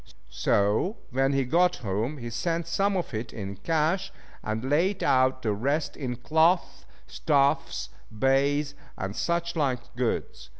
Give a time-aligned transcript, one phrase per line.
[0.31, 5.43] So when he got home he sent some of it in cash, and laid out
[5.43, 10.49] the rest in cloth, stuffs, baize, and such like goods.